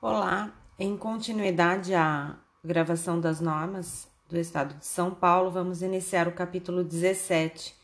[0.00, 6.32] Olá, em continuidade à gravação das normas do Estado de São Paulo, vamos iniciar o
[6.32, 7.74] capítulo 17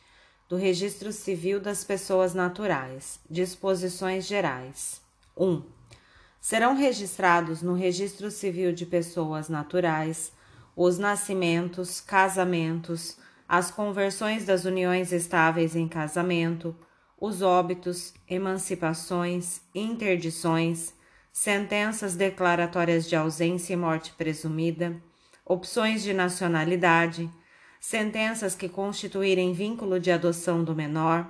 [0.49, 3.19] do Registro Civil das Pessoas Naturais.
[3.29, 5.03] Disposições Gerais.
[5.37, 5.61] 1.
[6.41, 10.31] Serão registrados no Registro Civil de Pessoas Naturais
[10.77, 13.17] os nascimentos, casamentos,
[13.49, 16.77] as conversões das uniões estáveis em casamento,
[17.21, 20.95] os óbitos, emancipações, interdições
[21.35, 24.95] sentenças declaratórias de ausência e morte presumida,
[25.45, 27.29] opções de nacionalidade,
[27.81, 31.27] sentenças que constituírem vínculo de adoção do menor,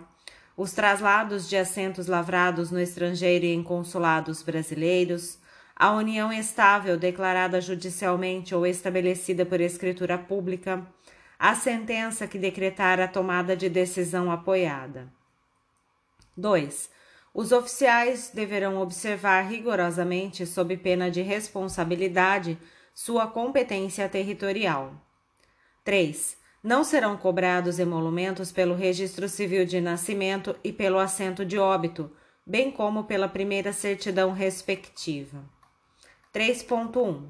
[0.59, 5.39] os traslados de assentos lavrados no estrangeiro e em consulados brasileiros,
[5.75, 10.87] a união estável declarada judicialmente ou estabelecida por escritura pública,
[11.39, 15.11] a sentença que decretar a tomada de decisão apoiada.
[16.37, 16.91] 2.
[17.35, 22.57] Os oficiais deverão observar rigorosamente, sob pena de responsabilidade,
[22.95, 24.95] sua competência territorial.
[25.83, 26.37] 3.
[26.63, 32.09] Não serão cobrados emolumentos pelo registro civil de nascimento e pelo assento de óbito,
[32.47, 35.43] bem como pela primeira certidão respectiva.
[36.33, 37.25] 3.1.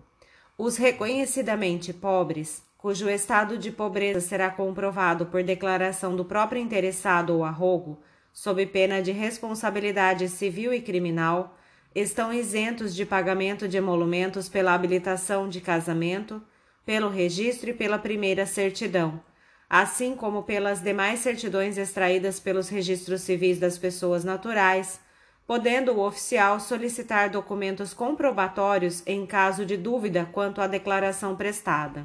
[0.59, 7.43] Os reconhecidamente pobres, cujo estado de pobreza será comprovado por declaração do próprio interessado ou
[7.43, 7.99] arrogo,
[8.35, 11.57] sob pena de responsabilidade civil e criminal,
[11.95, 16.43] estão isentos de pagamento de emolumentos pela habilitação de casamento,
[16.85, 19.23] pelo registro e pela primeira certidão,
[19.71, 24.99] assim como pelas demais certidões extraídas pelos registros civis das pessoas naturais,
[25.47, 32.05] podendo o oficial solicitar documentos comprobatórios em caso de dúvida quanto à declaração prestada.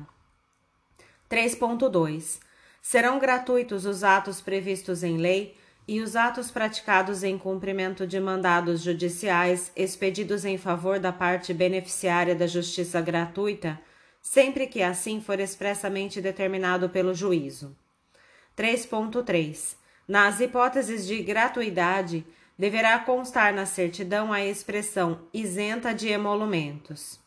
[1.28, 2.40] 3.2.
[2.82, 5.59] Serão gratuitos os atos previstos em lei
[5.92, 12.36] e os atos praticados em cumprimento de mandados judiciais expedidos em favor da parte beneficiária
[12.36, 13.82] da justiça gratuita,
[14.22, 17.76] sempre que assim for expressamente determinado pelo juízo.
[18.56, 19.78] 3.3.
[20.08, 22.24] Nas hipóteses de gratuidade,
[22.56, 27.20] deverá constar na certidão a expressão isenta de emolumentos.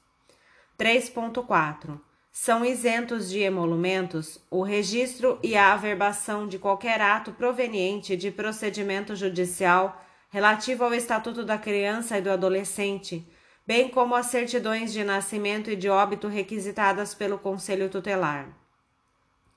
[0.78, 8.30] 3.4 são isentos de emolumentos o registro e a averbação de qualquer ato proveniente de
[8.30, 13.28] procedimento judicial relativo ao Estatuto da Criança e do Adolescente,
[13.66, 18.48] bem como as certidões de nascimento e de óbito requisitadas pelo Conselho Tutelar.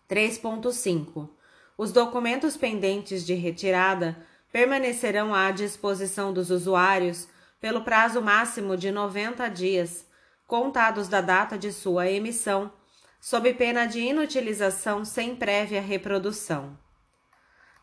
[0.09, 1.29] 3.5.
[1.77, 4.17] Os documentos pendentes de retirada
[4.51, 7.29] permanecerão à disposição dos usuários
[7.61, 10.04] pelo prazo máximo de 90 dias
[10.47, 12.71] contados da data de sua emissão,
[13.19, 16.77] sob pena de inutilização sem prévia reprodução.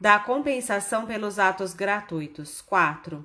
[0.01, 2.61] Da compensação pelos atos gratuitos.
[2.61, 3.25] 4.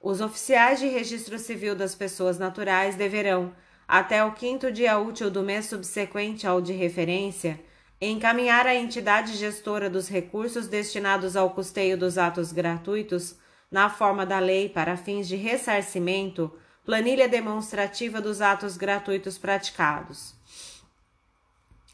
[0.00, 3.52] Os oficiais de registro civil das pessoas naturais deverão,
[3.88, 7.60] até o quinto dia útil do mês subsequente ao de referência,
[8.00, 13.36] encaminhar à entidade gestora dos recursos destinados ao custeio dos atos gratuitos,
[13.70, 16.52] na forma da lei para fins de ressarcimento,
[16.86, 20.36] Planilha demonstrativa dos atos gratuitos praticados.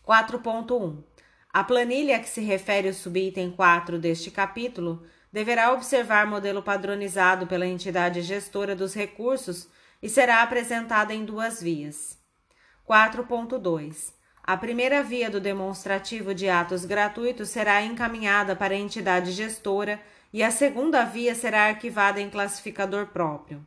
[0.06, 1.02] 4.1.
[1.50, 7.46] A planilha a que se refere o subitem 4 deste capítulo deverá observar modelo padronizado
[7.46, 9.66] pela entidade gestora dos recursos
[10.02, 12.18] e será apresentada em duas vias.
[12.86, 14.12] 4.2.
[14.42, 20.42] A primeira via do demonstrativo de atos gratuitos será encaminhada para a entidade gestora e
[20.42, 23.66] a segunda via será arquivada em classificador próprio.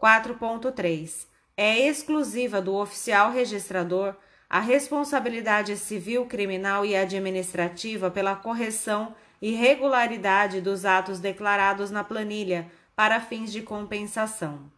[0.00, 1.26] 4.3.
[1.56, 4.14] É exclusiva do oficial registrador
[4.48, 12.70] a responsabilidade civil, criminal e administrativa pela correção e regularidade dos atos declarados na planilha
[12.94, 14.70] para fins de compensação.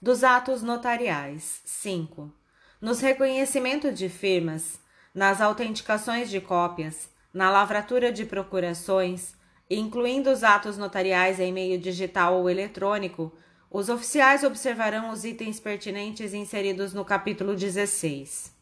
[0.00, 1.60] Dos atos notariais.
[1.64, 2.32] 5.
[2.80, 4.78] Nos reconhecimentos de firmas,
[5.12, 9.34] nas autenticações de cópias, na lavratura de procurações,
[9.68, 13.32] incluindo os atos notariais em meio digital ou eletrônico,
[13.70, 18.56] os oficiais observarão os itens pertinentes inseridos no capítulo 16.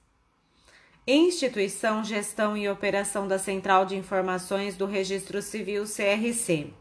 [1.06, 6.72] Instituição, gestão e operação da Central de Informações do Registro Civil CRC.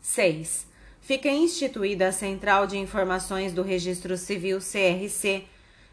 [0.00, 0.68] 6.
[1.00, 5.46] Fica instituída a Central de Informações do Registro Civil CRC,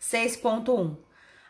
[0.00, 0.96] 6.1.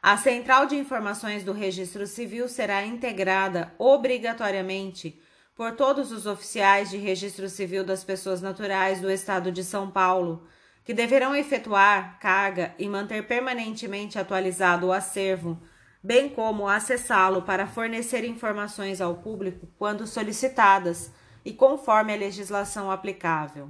[0.03, 5.19] A Central de Informações do Registro Civil será integrada obrigatoriamente
[5.55, 10.47] por todos os oficiais de registro civil das pessoas naturais do Estado de São Paulo,
[10.87, 15.61] que deverão efetuar carga e manter permanentemente atualizado o acervo,
[16.01, 21.11] bem como acessá-lo para fornecer informações ao público quando solicitadas
[21.45, 23.69] e conforme a legislação aplicável.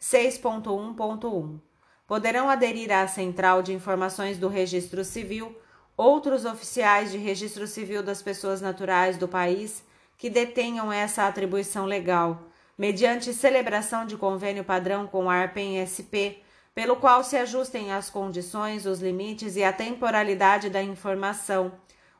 [0.00, 1.60] 6.1.1
[2.08, 5.56] Poderão aderir à Central de Informações do Registro Civil
[5.96, 9.84] outros oficiais de registro civil das pessoas naturais do país
[10.18, 16.42] que detenham essa atribuição legal, mediante celebração de convênio padrão com a ARPEN-SP,
[16.74, 21.72] pelo qual se ajustem as condições, os limites e a temporalidade da informação,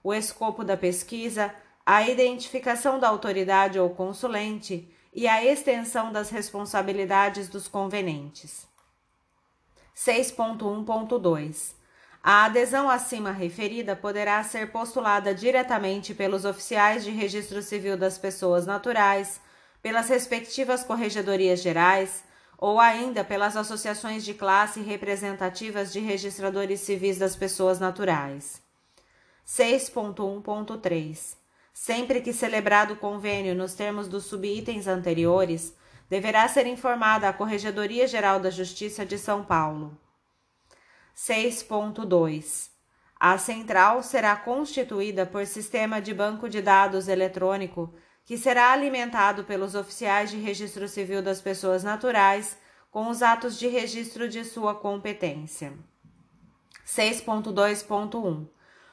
[0.03, 1.55] o escopo da pesquisa,
[1.85, 8.67] a identificação da autoridade ou consulente e a extensão das responsabilidades dos convenentes.
[9.97, 11.75] 6.1.2
[12.23, 18.67] A adesão acima referida poderá ser postulada diretamente pelos oficiais de registro civil das pessoas
[18.67, 19.41] naturais,
[19.83, 22.25] pelas respectivas corregedorias gerais
[22.59, 28.63] ou ainda pelas associações de classe representativas de registradores civis das pessoas naturais.
[29.47, 31.37] 6.1.3
[31.73, 35.75] Sempre que celebrado o convênio nos termos dos subitens anteriores,
[36.09, 39.97] deverá ser informada a Corregedoria Geral da Justiça de São Paulo.
[41.15, 42.71] 6.2
[43.21, 47.93] A central será constituída por sistema de banco de dados eletrônico
[48.27, 52.59] que será alimentado pelos oficiais de registro civil das pessoas naturais
[52.91, 55.73] com os atos de registro de sua competência.
[56.85, 58.49] 6.2.1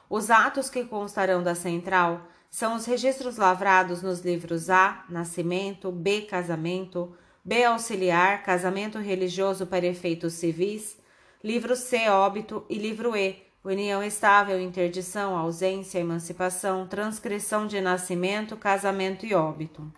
[0.08, 6.22] Os atos que constarão da central são os registros lavrados nos livros A, nascimento, B,
[6.22, 10.96] casamento, B, auxiliar, casamento religioso para efeitos civis,
[11.42, 19.24] livro C, óbito e livro E, união estável, interdição, ausência, emancipação, transcrição de nascimento, casamento
[19.24, 19.90] e óbito.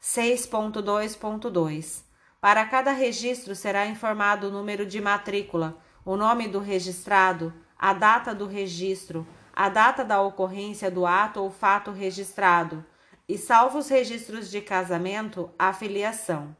[0.00, 2.04] 6.2.2
[2.40, 8.32] Para cada registro será informado o número de matrícula, o nome do registrado, a data
[8.32, 12.84] do registro, a data da ocorrência do ato ou fato registrado,
[13.28, 16.56] e salvo os registros de casamento, a filiação.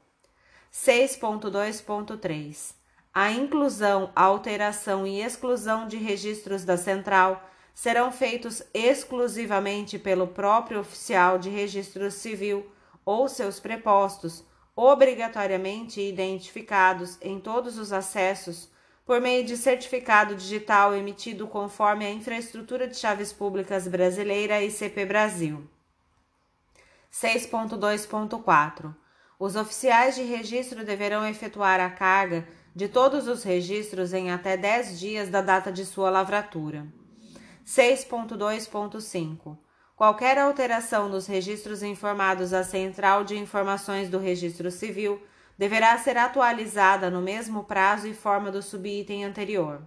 [0.73, 2.78] 6.2.3
[3.21, 11.37] A inclusão, alteração e exclusão de registros da central serão feitos exclusivamente pelo próprio oficial
[11.37, 12.71] de registro civil
[13.05, 14.45] ou seus prepostos,
[14.77, 18.71] obrigatoriamente identificados em todos os acessos
[19.05, 25.69] por meio de certificado digital emitido conforme a Infraestrutura de Chaves Públicas Brasileira ICP Brasil.
[27.13, 28.95] 6.2.4
[29.41, 32.47] Os oficiais de registro deverão efetuar a carga
[32.79, 36.87] de todos os registros em até 10 dias da data de sua lavratura.
[37.67, 39.59] 6.2.5
[39.97, 45.21] Qualquer alteração nos registros informados à Central de Informações do Registro Civil
[45.59, 49.83] deverá ser atualizada no mesmo prazo e forma do subitem anterior.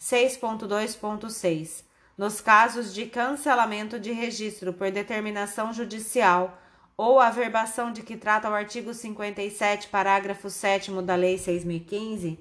[0.00, 1.84] 6.2.6
[2.16, 6.58] Nos casos de cancelamento de registro por determinação judicial
[6.96, 12.38] ou averbação de que trata o artigo 57, parágrafo 7 da Lei 6015,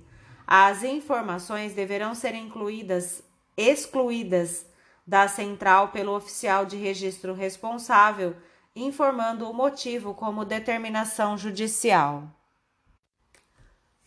[0.48, 3.24] as informações deverão ser incluídas,
[3.58, 4.66] excluídas
[5.06, 8.36] da central pelo oficial de registro responsável,
[8.76, 12.24] informando o motivo como determinação judicial.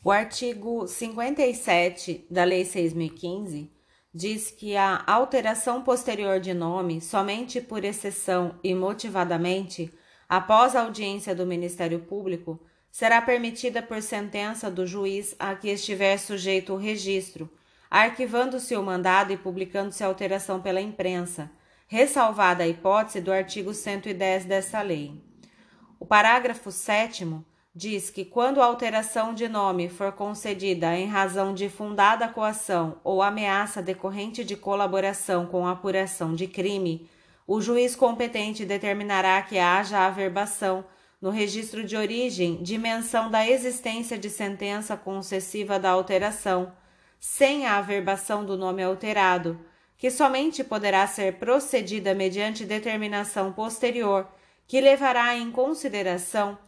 [0.02, 3.70] O artigo 57 da Lei 6015
[4.14, 9.92] diz que a alteração posterior de nome, somente por exceção e motivadamente,
[10.28, 16.18] após a audiência do Ministério Público, será permitida por sentença do juiz a que estiver
[16.18, 17.48] sujeito o registro,
[17.90, 21.50] arquivando-se o mandado e publicando-se a alteração pela imprensa,
[21.86, 25.22] ressalvada a hipótese do artigo 110 dessa lei.
[25.98, 27.26] O parágrafo 7
[27.74, 33.22] diz que quando a alteração de nome for concedida em razão de fundada coação ou
[33.22, 37.08] ameaça decorrente de colaboração com a apuração de crime,
[37.48, 40.84] o juiz competente determinará que haja averbação
[41.18, 46.70] no registro de origem de menção da existência de sentença concessiva da alteração,
[47.18, 49.58] sem a averbação do nome alterado,
[49.96, 54.28] que somente poderá ser procedida mediante determinação posterior,
[54.66, 56.58] que levará em consideração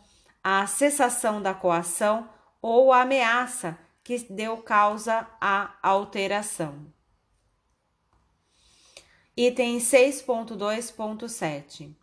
[0.43, 2.27] a cessação da coação
[2.63, 6.91] ou ameaça que deu causa à alteração.
[9.43, 11.95] Item 6.2.7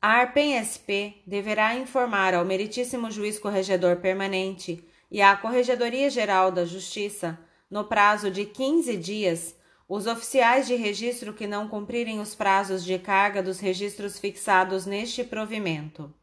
[0.00, 7.36] A ARPEN-SP deverá informar ao Meritíssimo Juiz Corregedor Permanente e à Corregedoria Geral da Justiça,
[7.68, 9.56] no prazo de 15 dias,
[9.88, 15.24] Os oficiais de registro que não cumprirem os prazos de carga dos registros fixados neste
[15.24, 16.14] provimento.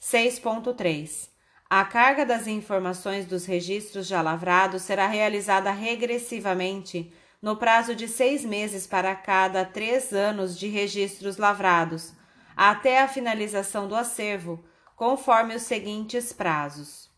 [0.00, 1.30] 6.3.
[1.68, 8.44] A carga das informações dos registros já lavrados será realizada regressivamente no prazo de seis
[8.44, 12.12] meses para cada três anos de registros lavrados,
[12.56, 14.62] até a finalização do acervo,
[14.94, 17.08] conforme os seguintes prazos.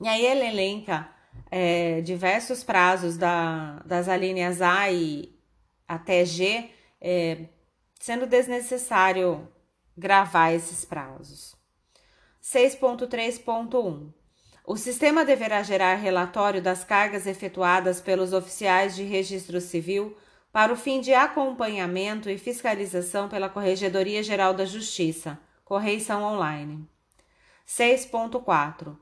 [0.00, 1.08] E aí ele elenca
[1.50, 5.34] é, diversos prazos da, das alíneas A e
[5.88, 7.46] até G, é,
[7.98, 9.48] sendo desnecessário
[9.96, 11.56] gravar esses prazos.
[12.42, 14.19] 6.3.1
[14.64, 20.16] O sistema deverá gerar relatório das cargas efetuadas pelos oficiais de registro civil
[20.52, 26.88] para o fim de acompanhamento e fiscalização pela Corregedoria Geral da Justiça, correição online.
[27.66, 28.96] 6.4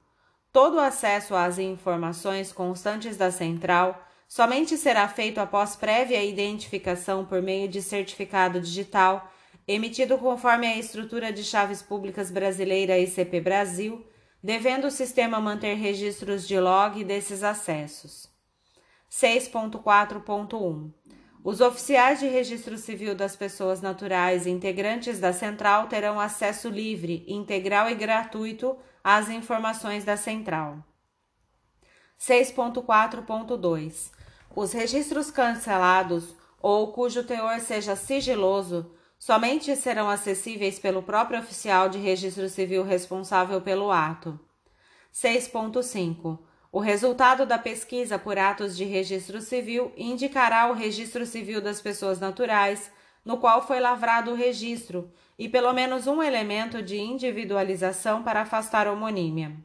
[0.53, 7.69] Todo acesso às informações constantes da central somente será feito após prévia identificação por meio
[7.69, 9.31] de certificado digital
[9.67, 14.05] emitido conforme a estrutura de chaves públicas brasileira ICP Brasil,
[14.43, 18.29] devendo o sistema manter registros de log desses acessos.
[19.11, 20.93] 6.4.1
[21.43, 27.91] Os oficiais de registro civil das pessoas naturais integrantes da central terão acesso livre, integral
[27.91, 30.85] e gratuito às informações da central.
[32.21, 34.11] 6.4.2
[34.55, 41.99] Os registros cancelados ou cujo teor seja sigiloso somente serão acessíveis pelo próprio oficial de
[41.99, 44.39] registro civil responsável pelo ato.
[45.13, 46.39] 6.5.
[46.71, 52.21] O resultado da pesquisa por atos de registro civil indicará o registro civil das pessoas
[52.21, 52.91] naturais,
[53.25, 58.87] no qual foi lavrado o registro, e pelo menos um elemento de individualização para afastar
[58.87, 59.57] homonímia.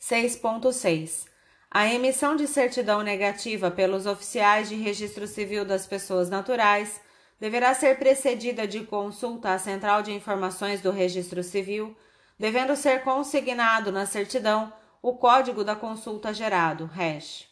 [0.00, 1.26] 6.6.
[1.70, 7.00] A emissão de certidão negativa pelos oficiais de registro civil das pessoas naturais
[7.44, 11.94] deverá ser precedida de consulta à Central de Informações do Registro Civil,
[12.38, 14.72] devendo ser consignado na certidão
[15.02, 17.46] o código da consulta gerado, hash.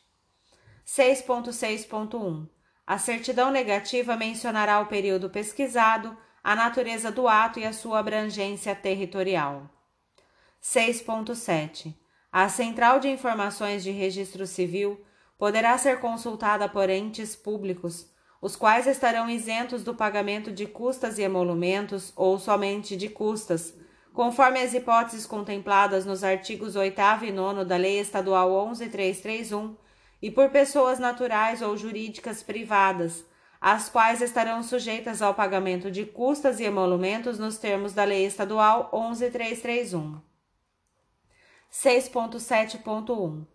[0.87, 2.49] 6.6.1
[2.87, 8.75] A certidão negativa mencionará o período pesquisado, a natureza do ato e a sua abrangência
[8.75, 9.69] territorial.
[10.63, 11.95] 6.7
[12.33, 15.05] A Central de Informações de Registro Civil
[15.37, 18.11] poderá ser consultada por entes públicos
[18.43, 23.73] os quais estarão isentos do pagamento de custas e emolumentos ou somente de custas,
[24.13, 29.77] conforme as hipóteses contempladas nos artigos 8 e 9 da Lei Estadual 11331,
[30.21, 33.25] e por pessoas naturais ou jurídicas privadas,
[33.61, 38.91] as quais estarão sujeitas ao pagamento de custas e emolumentos nos termos da Lei Estadual
[38.93, 40.21] 11331.
[41.73, 43.47] 6.7.1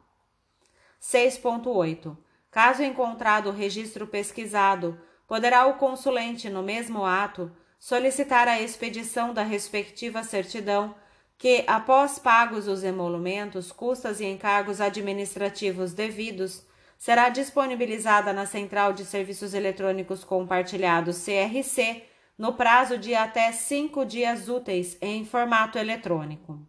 [0.98, 2.16] 6.8.
[2.50, 4.98] Caso encontrado o registro pesquisado,
[5.28, 7.52] poderá o consulente, no mesmo ato,
[7.82, 10.94] solicitar a expedição da respectiva certidão,
[11.36, 16.64] que, após pagos os emolumentos, custas e encargos administrativos devidos,
[16.96, 22.04] será disponibilizada na Central de Serviços Eletrônicos Compartilhados CRC
[22.38, 26.64] no prazo de até cinco dias úteis em formato eletrônico.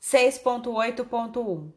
[0.00, 1.72] 6.8.1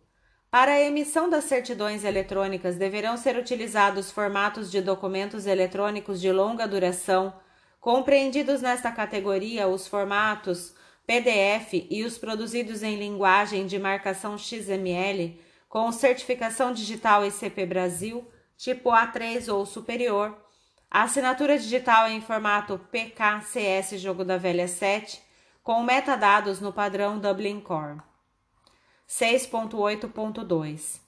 [0.52, 6.68] Para a emissão das certidões eletrônicas deverão ser utilizados formatos de documentos eletrônicos de longa
[6.68, 7.34] duração
[7.82, 10.76] Compreendidos nesta categoria os formatos
[11.08, 18.92] PDF e os produzidos em linguagem de marcação XML com certificação digital ICP Brasil, tipo
[18.92, 20.38] A3 ou superior,
[20.92, 25.20] a assinatura digital em formato PKCS Jogo da Velha 7,
[25.64, 28.00] com metadados no padrão Dublin Core.
[29.10, 31.00] 6.8.2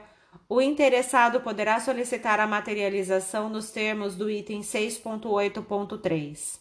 [0.49, 6.61] o interessado poderá solicitar a materialização nos termos do item 6.8.3.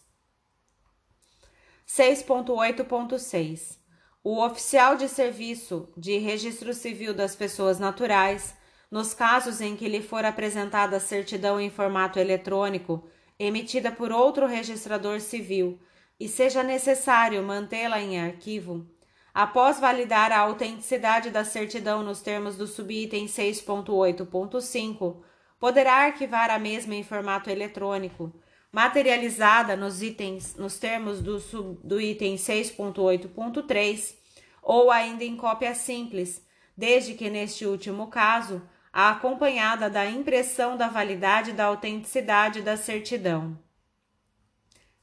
[1.88, 3.78] 6.8.6
[4.24, 8.56] O oficial de serviço de registro civil das pessoas naturais,
[8.96, 13.06] nos casos em que lhe for apresentada certidão em formato eletrônico
[13.38, 15.78] emitida por outro registrador civil
[16.18, 18.88] e seja necessário mantê-la em arquivo,
[19.34, 25.18] após validar a autenticidade da certidão nos termos do subitem 6.8.5,
[25.60, 28.32] poderá arquivar a mesma em formato eletrônico
[28.72, 34.16] materializada nos itens nos termos do, sub, do item 6.8.3
[34.64, 36.42] ou ainda em cópia simples,
[36.78, 43.60] desde que neste último caso a acompanhada da impressão da validade da autenticidade da certidão.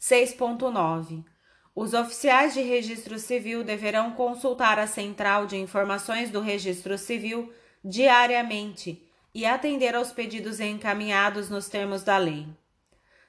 [0.01, 1.23] 6.9.
[1.75, 7.53] Os oficiais de registro civil deverão consultar a Central de Informações do Registro Civil
[7.85, 12.47] diariamente e atender aos pedidos encaminhados nos termos da lei.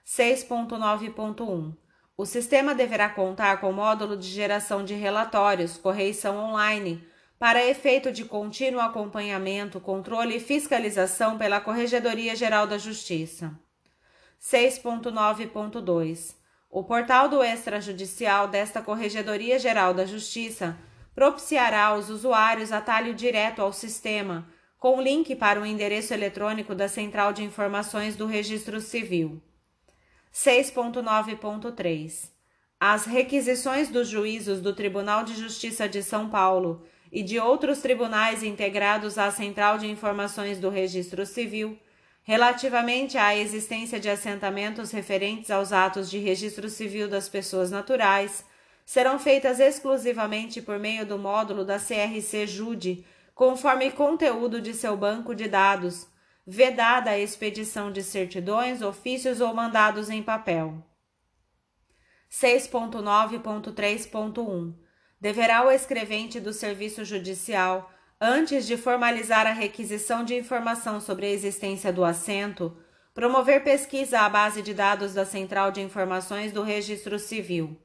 [0.06, 1.76] 6.9.1
[2.16, 7.06] O sistema deverá contar com módulo de geração de relatórios, correição online,
[7.44, 13.52] para efeito de contínuo acompanhamento, controle e fiscalização pela Corregedoria Geral da Justiça.
[14.42, 16.36] 6.9.2
[16.70, 20.78] O portal do extrajudicial desta Corregedoria Geral da Justiça
[21.14, 24.48] propiciará aos usuários atalho direto ao sistema,
[24.80, 29.44] com link para o endereço eletrônico da Central de Informações do Registro Civil.
[30.34, 32.30] 6.9.3
[32.80, 38.42] As requisições dos juízos do Tribunal de Justiça de São Paulo e de outros tribunais
[38.42, 41.78] integrados à Central de Informações do Registro Civil,
[42.24, 48.44] relativamente à existência de assentamentos referentes aos atos de registro civil das pessoas naturais,
[48.84, 55.36] serão feitas exclusivamente por meio do módulo da CRC Jude, conforme conteúdo de seu banco
[55.36, 56.08] de dados
[56.46, 60.84] vedada a expedição de certidões, ofícios ou mandados em papel.
[62.30, 64.74] 6.9.3.1
[65.24, 71.30] Deverá o escrevente do serviço judicial, antes de formalizar a requisição de informação sobre a
[71.30, 72.76] existência do assento,
[73.14, 77.80] promover pesquisa à base de dados da Central de Informações do Registro Civil.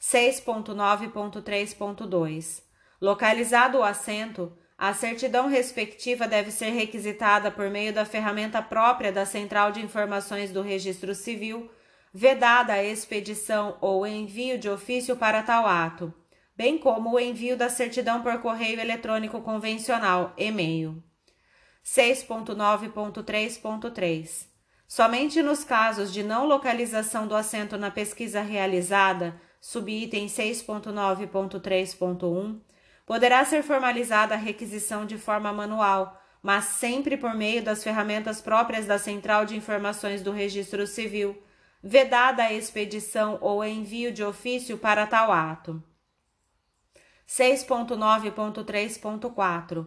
[0.00, 2.62] 6.9.3.2
[3.02, 9.26] Localizado o assento, a certidão respectiva deve ser requisitada por meio da ferramenta própria da
[9.26, 11.70] Central de Informações do Registro Civil,
[12.14, 16.14] vedada a expedição ou envio de ofício para tal ato,
[16.56, 21.02] bem como o envio da certidão por correio eletrônico convencional, e-mail.
[21.84, 24.46] 6.9.3.3
[24.88, 32.60] Somente nos casos de não localização do assento na pesquisa realizada, subitem 6.9.3.1,
[33.06, 38.84] Poderá ser formalizada a requisição de forma manual, mas sempre por meio das ferramentas próprias
[38.84, 41.40] da Central de Informações do Registro Civil,
[41.80, 45.80] vedada a expedição ou envio de ofício para tal ato.
[47.28, 49.86] 6.9.3.4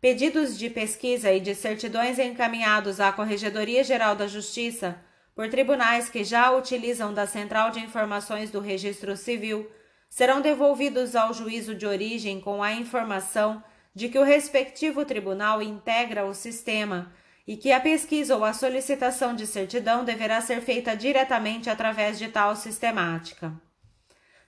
[0.00, 4.98] Pedidos de pesquisa e de certidões encaminhados à Corregedoria Geral da Justiça
[5.34, 9.70] por tribunais que já utilizam da Central de Informações do Registro Civil
[10.08, 13.62] serão devolvidos ao juízo de origem com a informação
[13.94, 17.12] de que o respectivo tribunal integra o sistema
[17.46, 22.28] e que a pesquisa ou a solicitação de certidão deverá ser feita diretamente através de
[22.28, 23.52] tal sistemática.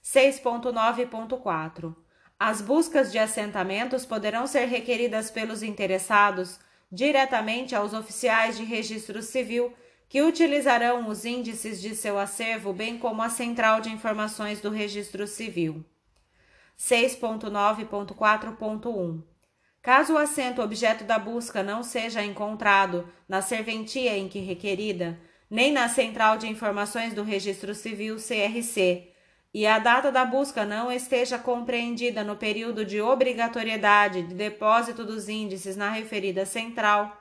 [0.03, 1.95] 6.9.4
[2.43, 6.59] As buscas de assentamentos poderão ser requeridas pelos interessados
[6.91, 9.75] diretamente aos oficiais de registro civil
[10.09, 15.27] que utilizarão os índices de seu acervo, bem como a Central de Informações do Registro
[15.27, 15.85] Civil.
[16.79, 19.23] 6.9.4.1
[19.83, 25.71] Caso o assento objeto da busca não seja encontrado na serventia em que requerida, nem
[25.71, 29.10] na Central de Informações do Registro Civil CRC,
[29.53, 35.29] e a data da busca não esteja compreendida no período de obrigatoriedade de depósito dos
[35.29, 37.17] índices na referida central,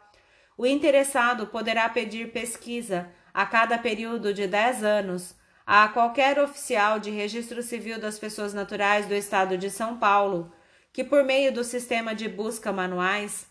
[0.57, 7.09] o interessado poderá pedir pesquisa a cada período de 10 anos, a qualquer oficial de
[7.09, 10.51] registro civil das pessoas naturais do Estado de São Paulo
[10.91, 13.47] que, por meio do sistema de busca manuais,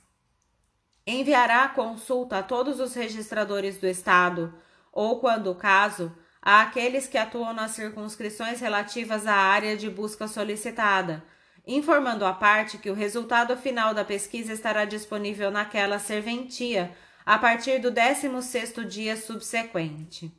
[1.06, 4.52] enviará consulta a todos os registradores do Estado,
[4.92, 6.12] ou, quando o caso,
[6.48, 11.22] a aqueles que atuam nas circunscrições relativas à área de busca solicitada,
[11.66, 17.80] informando a parte que o resultado final da pesquisa estará disponível naquela serventia a partir
[17.80, 20.32] do 16º dia subsequente.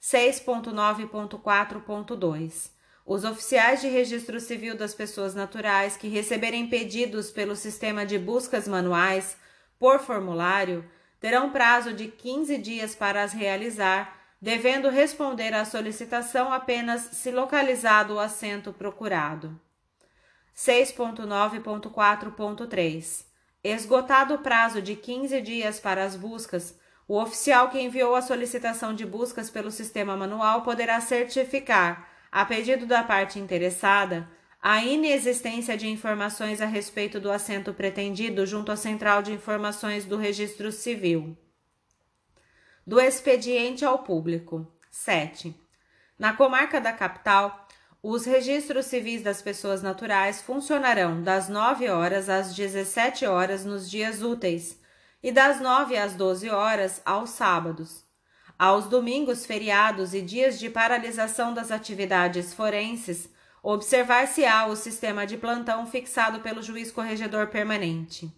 [0.00, 2.70] 6.9.4.2
[3.04, 8.66] Os oficiais de registro civil das pessoas naturais que receberem pedidos pelo sistema de buscas
[8.66, 9.36] manuais
[9.78, 17.00] por formulário terão prazo de 15 dias para as realizar, devendo responder à solicitação apenas
[17.12, 19.60] se localizado o assento procurado.
[20.56, 23.26] 6.9.4.3
[23.62, 28.94] Esgotado o prazo de 15 dias para as buscas, o oficial que enviou a solicitação
[28.94, 34.28] de buscas pelo sistema manual poderá certificar, a pedido da parte interessada,
[34.60, 40.16] a inexistência de informações a respeito do assento pretendido junto à Central de Informações do
[40.16, 41.36] Registro Civil.
[42.88, 44.66] Do expediente ao público.
[44.90, 45.54] 7.
[46.18, 47.68] Na comarca da capital,
[48.02, 54.22] os registros civis das pessoas naturais funcionarão das 9 horas às 17 horas nos dias
[54.22, 54.80] úteis
[55.22, 58.06] e das 9 às 12 horas aos sábados.
[58.58, 63.28] Aos domingos, feriados e dias de paralisação das atividades forenses,
[63.62, 68.32] observar-se-á o sistema de plantão fixado pelo juiz corregedor permanente.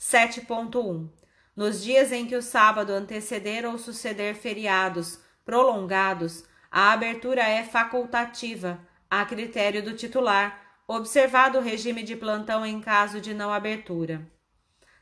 [0.00, 1.25] 7.1.
[1.56, 8.78] Nos dias em que o sábado anteceder ou suceder feriados prolongados, a abertura é facultativa,
[9.08, 14.20] a critério do titular, observado o regime de plantão em caso de não abertura.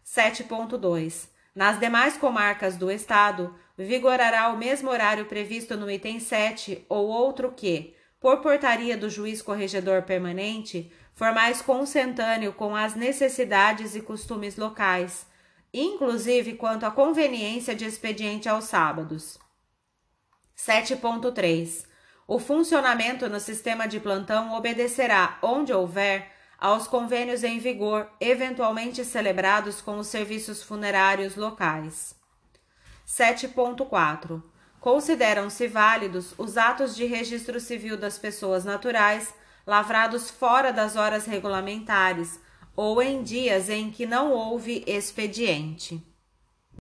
[0.07, 1.29] 7.2.
[1.55, 7.51] Nas demais comarcas do Estado, vigorará o mesmo horário previsto no item 7 ou outro
[7.51, 14.57] que, por portaria do juiz corregedor permanente, for mais consentâneo com as necessidades e costumes
[14.57, 15.27] locais,
[15.75, 19.37] inclusive quanto à conveniência de expediente aos sábados.
[20.57, 21.85] 7.3.
[22.29, 29.83] O funcionamento no sistema de plantão obedecerá, onde houver, aos convênios em vigor, eventualmente celebrados
[29.83, 32.15] com os serviços funerários locais.
[33.07, 34.43] 7.4.
[34.81, 39.35] Consideram-se válidos os atos de registro civil das pessoas naturais
[39.67, 42.39] lavrados fora das horas regulamentares
[42.77, 46.01] ou em dias em que não houve expediente.